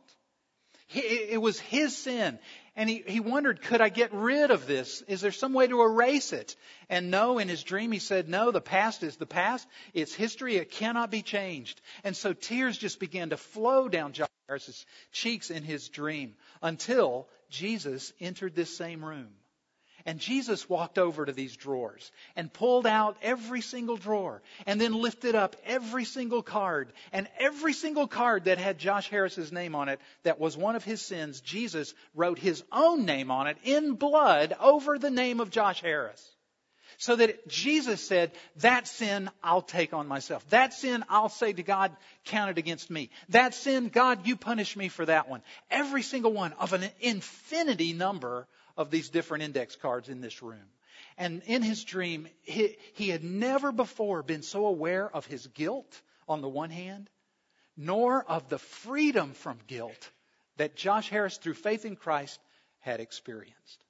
[0.91, 2.39] It was his sin.
[2.75, 5.01] And he, he wondered, could I get rid of this?
[5.08, 6.55] Is there some way to erase it?
[6.89, 9.67] And no, in his dream, he said, no, the past is the past.
[9.93, 10.55] It's history.
[10.55, 11.82] It cannot be changed.
[12.03, 14.13] And so tears just began to flow down
[14.47, 19.29] Harris's cheeks in his dream until Jesus entered this same room.
[20.09, 24.91] And Jesus walked over to these drawers and pulled out every single drawer and then
[24.91, 26.91] lifted up every single card.
[27.13, 30.83] And every single card that had Josh Harris's name on it that was one of
[30.83, 35.51] his sins, Jesus wrote his own name on it in blood over the name of
[35.51, 36.27] Josh Harris.
[36.97, 40.43] So that Jesus said, that sin I'll take on myself.
[40.49, 41.95] That sin I'll say to God
[42.25, 43.11] count it against me.
[43.29, 45.43] That sin, God, you punish me for that one.
[45.69, 48.47] Every single one of an infinity number
[48.79, 50.65] of these different index cards in this room.
[51.17, 56.01] And in his dream, he, he had never before been so aware of his guilt
[56.29, 57.09] on the one hand,
[57.75, 60.09] nor of the freedom from guilt
[60.55, 62.39] that Josh Harris, through faith in Christ,
[62.79, 63.83] had experienced.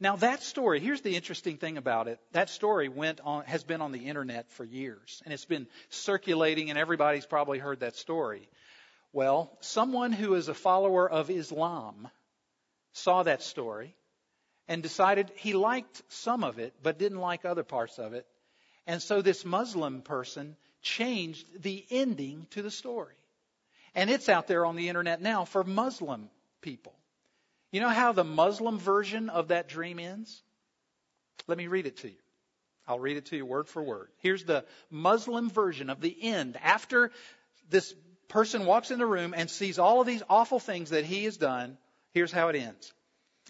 [0.00, 2.18] Now that story, here's the interesting thing about it.
[2.32, 6.70] That story went on, has been on the internet for years, and it's been circulating,
[6.70, 8.48] and everybody's probably heard that story.
[9.12, 12.08] Well, someone who is a follower of Islam
[12.92, 13.94] saw that story
[14.70, 18.24] and decided he liked some of it, but didn't like other parts of it.
[18.86, 23.16] And so this Muslim person changed the ending to the story.
[23.96, 26.30] And it's out there on the internet now for Muslim
[26.62, 26.94] people.
[27.72, 30.40] You know how the Muslim version of that dream ends?
[31.48, 32.18] Let me read it to you.
[32.86, 34.08] I'll read it to you word for word.
[34.18, 36.56] Here's the Muslim version of the end.
[36.62, 37.10] After
[37.70, 37.92] this
[38.28, 41.36] person walks in the room and sees all of these awful things that he has
[41.36, 41.76] done,
[42.12, 42.92] here's how it ends.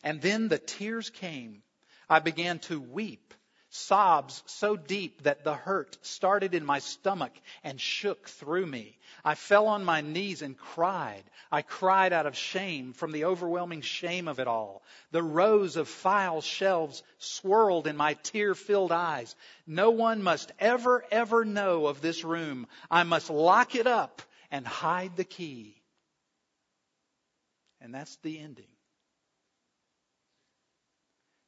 [0.03, 1.63] And then the tears came.
[2.09, 3.35] I began to weep,
[3.69, 7.33] sobs so deep that the hurt started in my stomach
[7.63, 8.99] and shook through me.
[9.25, 11.23] I fell on my knees and cried.
[11.53, 14.83] I cried out of shame from the overwhelming shame of it all.
[15.13, 19.37] The rows of file shelves swirled in my tear filled eyes.
[19.67, 22.67] No one must ever, ever know of this room.
[22.91, 25.81] I must lock it up and hide the key.
[27.81, 28.67] And that's the ending.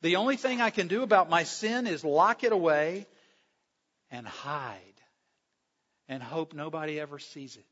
[0.03, 3.07] The only thing I can do about my sin is lock it away
[4.11, 4.79] and hide
[6.09, 7.65] and hope nobody ever sees it.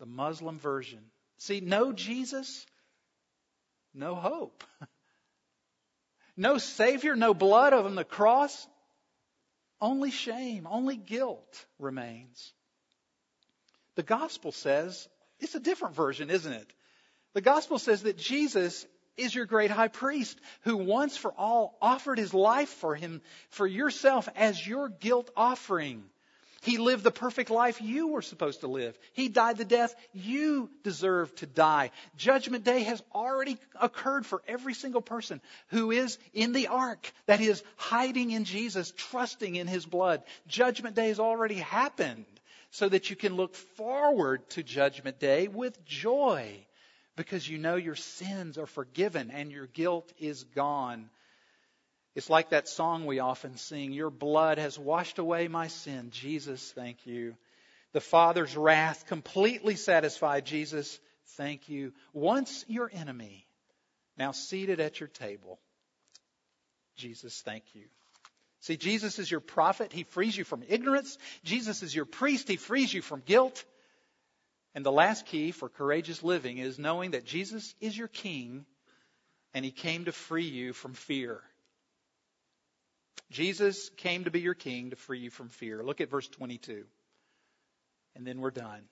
[0.00, 1.00] The Muslim version.
[1.38, 2.66] See, no Jesus,
[3.94, 4.62] no hope.
[6.36, 8.66] No Savior, no blood on the cross.
[9.80, 12.52] Only shame, only guilt remains.
[13.94, 16.74] The gospel says, it's a different version, isn't it?
[17.34, 18.84] The gospel says that Jesus
[19.16, 23.66] is your great high priest who once for all offered his life for him, for
[23.66, 26.04] yourself as your guilt offering.
[26.64, 28.98] He lived the perfect life you were supposed to live.
[29.12, 31.90] He died the death you deserve to die.
[32.16, 37.42] Judgment day has already occurred for every single person who is in the ark, that
[37.42, 40.22] is, hiding in Jesus, trusting in his blood.
[40.46, 42.24] Judgment day has already happened
[42.70, 46.64] so that you can look forward to judgment day with joy
[47.16, 51.10] because you know your sins are forgiven and your guilt is gone.
[52.14, 56.10] It's like that song we often sing Your blood has washed away my sin.
[56.10, 57.36] Jesus, thank you.
[57.92, 60.98] The Father's wrath completely satisfied Jesus
[61.36, 61.92] thank you.
[62.12, 63.46] Once your enemy,
[64.16, 65.58] now seated at your table.
[66.96, 67.84] Jesus, thank you.
[68.60, 69.92] See, Jesus is your prophet.
[69.92, 71.18] He frees you from ignorance.
[71.42, 72.48] Jesus is your priest.
[72.48, 73.64] He frees you from guilt.
[74.74, 78.66] And the last key for courageous living is knowing that Jesus is your king
[79.52, 81.40] and he came to free you from fear.
[83.30, 85.82] Jesus came to be your king to free you from fear.
[85.82, 86.84] Look at verse 22.
[88.16, 88.82] And then we're done.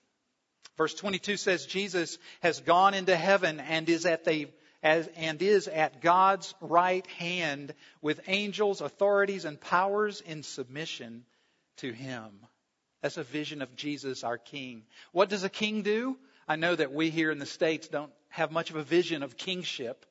[0.77, 4.47] Verse 22 says Jesus has gone into heaven and is at the
[4.81, 11.23] as, and is at God's right hand with angels, authorities, and powers in submission
[11.77, 12.31] to him.
[13.03, 14.83] That's a vision of Jesus, our King.
[15.11, 16.17] What does a king do?
[16.47, 19.35] I know that we here in the States don't have much of a vision of
[19.35, 20.05] kingship.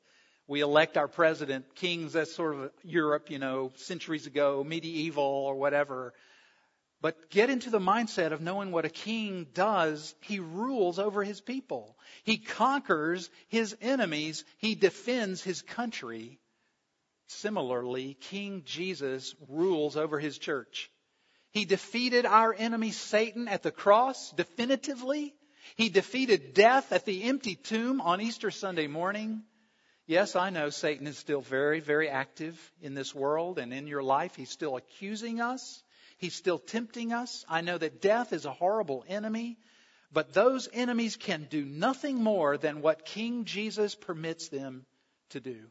[0.46, 1.74] We elect our president.
[1.74, 6.12] Kings, that's sort of Europe, you know, centuries ago, medieval or whatever.
[7.00, 10.14] But get into the mindset of knowing what a king does.
[10.20, 11.96] He rules over his people.
[12.24, 14.44] He conquers his enemies.
[14.58, 16.38] He defends his country.
[17.28, 20.90] Similarly, King Jesus rules over his church.
[21.52, 25.34] He defeated our enemy Satan at the cross definitively.
[25.76, 29.42] He defeated death at the empty tomb on Easter Sunday morning.
[30.06, 34.02] Yes, I know Satan is still very, very active in this world and in your
[34.02, 34.34] life.
[34.34, 35.82] He's still accusing us.
[36.18, 37.44] He's still tempting us.
[37.48, 39.58] I know that death is a horrible enemy,
[40.12, 44.86] but those enemies can do nothing more than what King Jesus permits them
[45.30, 45.70] to do.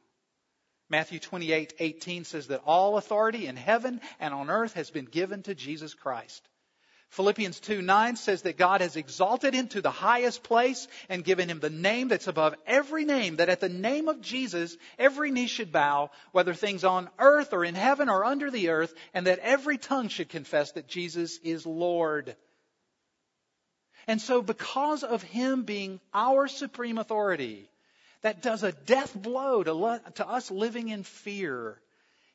[0.91, 5.41] Matthew 28, 18 says that all authority in heaven and on earth has been given
[5.43, 6.45] to Jesus Christ.
[7.11, 11.49] Philippians 2 9 says that God has exalted him to the highest place and given
[11.49, 15.47] him the name that's above every name, that at the name of Jesus, every knee
[15.47, 19.39] should bow, whether things on earth or in heaven or under the earth, and that
[19.39, 22.35] every tongue should confess that Jesus is Lord.
[24.07, 27.70] And so, because of him being our supreme authority,
[28.21, 31.81] that does a death blow to, to us living in fear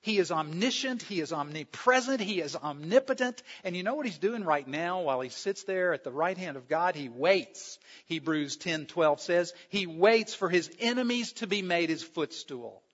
[0.07, 1.03] he is omniscient.
[1.03, 2.21] He is omnipresent.
[2.21, 3.43] He is omnipotent.
[3.65, 6.39] And you know what he's doing right now while he sits there at the right
[6.39, 6.95] hand of God?
[6.95, 7.81] He waits.
[8.07, 12.85] Hebrews 10:12 says, he waits for his enemies to be made his footstool.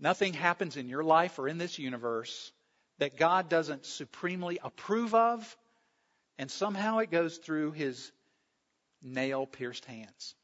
[0.00, 2.50] Nothing happens in your life or in this universe
[3.00, 5.58] that God doesn't supremely approve of,
[6.38, 8.10] and somehow it goes through his
[9.02, 10.34] nail pierced hands.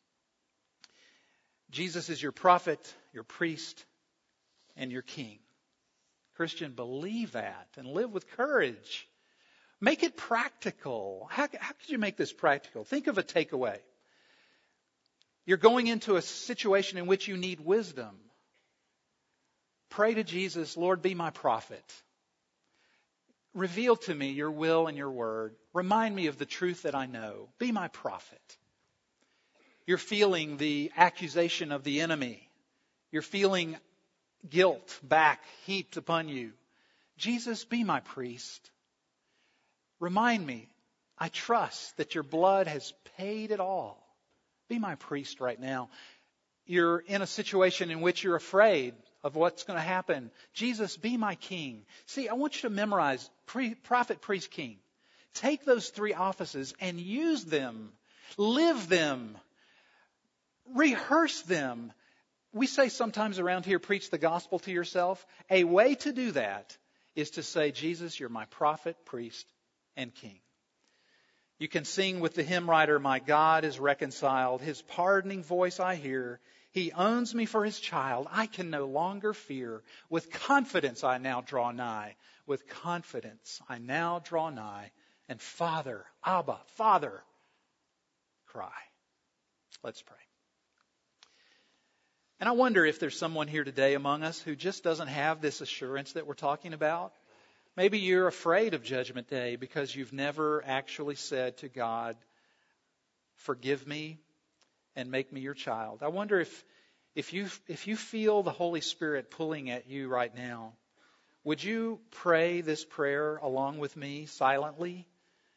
[1.71, 3.85] Jesus is your prophet, your priest,
[4.77, 5.39] and your king.
[6.37, 9.09] Christian, believe that and live with courage.
[9.81, 11.29] Make it practical.
[11.31, 12.85] How, how could you make this practical?
[12.85, 13.79] Think of a takeaway.
[15.47, 18.17] You're going into a situation in which you need wisdom.
[19.91, 21.85] Pray to Jesus, Lord, be my prophet.
[23.55, 25.55] Reveal to me your will and your word.
[25.73, 27.49] Remind me of the truth that I know.
[27.59, 28.59] Be my prophet.
[29.87, 32.49] You're feeling the accusation of the enemy.
[33.13, 33.77] You're feeling
[34.49, 36.53] guilt back heaped upon you.
[37.17, 38.71] Jesus, be my priest.
[40.01, 40.69] Remind me,
[41.17, 44.05] I trust that your blood has paid it all.
[44.69, 45.91] Be my priest right now.
[46.67, 48.95] You're in a situation in which you're afraid
[49.25, 50.31] of what's going to happen.
[50.53, 51.85] Jesus, be my king.
[52.07, 54.77] See, I want you to memorize pre- prophet, priest, king.
[55.35, 57.93] Take those three offices and use them.
[58.37, 59.37] Live them.
[60.73, 61.93] Rehearse them
[62.55, 65.27] we say sometimes around here, preach the gospel to yourself.
[65.51, 66.77] A way to do that
[67.17, 69.45] is to say, Jesus, you're my prophet, priest,
[69.97, 70.39] and king.
[71.59, 74.63] You can sing with the hymn writer, My God is reconciled.
[74.63, 76.41] His pardoning voice I hear.
[76.75, 78.27] He owns me for his child.
[78.33, 79.81] I can no longer fear.
[80.11, 82.17] With confidence I now draw nigh.
[82.49, 84.91] With confidence I now draw nigh.
[85.29, 87.23] And Father, Abba, Father,
[88.47, 88.73] cry.
[89.85, 90.17] Let's pray.
[92.41, 95.61] And I wonder if there's someone here today among us who just doesn't have this
[95.61, 97.13] assurance that we're talking about.
[97.77, 102.17] Maybe you're afraid of Judgment Day because you've never actually said to God,
[103.37, 104.19] Forgive me
[104.97, 106.03] and make me your child.
[106.03, 106.65] I wonder if,
[107.15, 110.75] if, you, if you feel the Holy Spirit pulling at you right now,
[111.45, 115.07] would you pray this prayer along with me silently?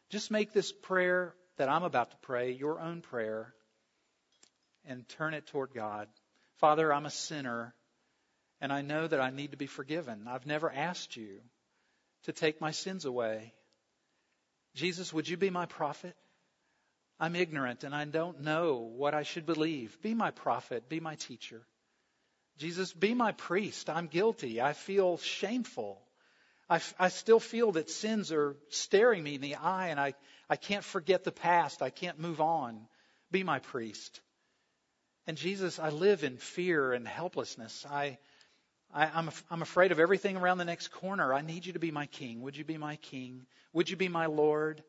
[0.10, 3.54] Just make this prayer that I'm about to pray your own prayer
[4.86, 6.08] and turn it toward God.
[6.58, 7.74] Father, I'm a sinner,
[8.62, 10.28] and I know that I need to be forgiven.
[10.28, 11.40] I've never asked you
[12.24, 13.54] to take my sins away.
[14.76, 16.16] Jesus, would you be my prophet?
[17.20, 19.98] I'm ignorant and I don't know what I should believe.
[20.02, 21.62] Be my prophet, be my teacher.
[22.58, 23.90] Jesus, be my priest.
[23.90, 24.62] I'm guilty.
[24.62, 26.02] I feel shameful.
[26.70, 30.14] I, I still feel that sins are staring me in the eye and I,
[30.50, 31.82] I can't forget the past.
[31.82, 32.88] I can't move on.
[33.32, 34.22] Be my priest.
[35.26, 37.86] And Jesus, I live in fear and helplessness.
[37.90, 38.18] I,
[38.94, 41.34] I, I'm, I'm afraid of everything around the next corner.
[41.34, 42.42] I need you to be my king.
[42.42, 43.46] Would you be my king?
[43.74, 44.84] Would you be my Lord,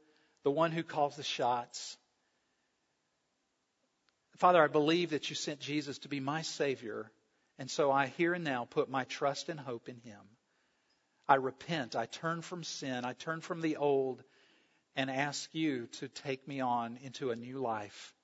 [0.44, 1.96] the one who calls the shots?
[4.38, 7.10] Father, I believe that you sent Jesus to be my Savior,
[7.58, 10.20] and so I here and now put my trust and hope in Him.
[11.28, 11.96] I repent.
[11.96, 13.04] I turn from sin.
[13.04, 14.22] I turn from the old
[14.94, 18.14] and ask you to take me on into a new life.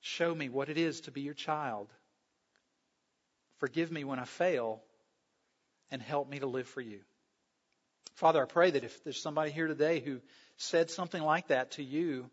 [0.00, 1.88] Show me what it is to be your child.
[3.58, 4.82] Forgive me when I fail
[5.90, 7.00] and help me to live for you.
[8.16, 10.20] Father, I pray that if there's somebody here today who
[10.56, 12.30] said something like that to you,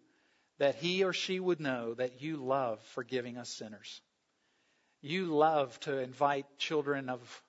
[0.59, 4.01] that he or she would know that you love forgiving us sinners.
[5.01, 7.43] You love to invite children of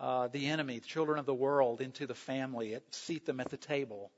[0.00, 4.10] uh, the enemy, children of the world, into the family, seat them at the table.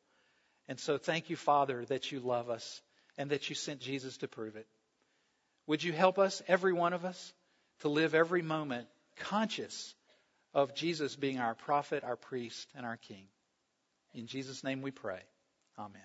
[0.68, 2.80] And so thank you, Father, that you love us
[3.18, 4.66] and that you sent Jesus to prove it.
[5.66, 7.32] Would you help us, every one of us,
[7.80, 9.94] to live every moment conscious
[10.54, 13.26] of Jesus being our prophet, our priest, and our king?
[14.14, 15.20] In Jesus' name we pray.
[15.78, 16.02] Amen.